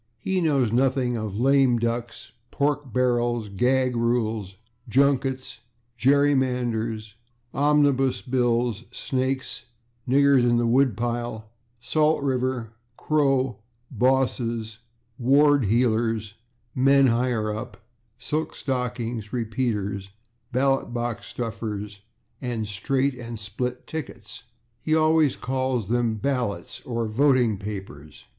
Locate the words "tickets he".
23.85-24.95